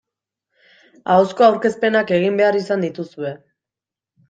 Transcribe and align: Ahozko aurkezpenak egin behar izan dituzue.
Ahozko 1.15 1.45
aurkezpenak 1.49 2.15
egin 2.17 2.41
behar 2.41 2.59
izan 2.63 2.89
dituzue. 2.89 3.37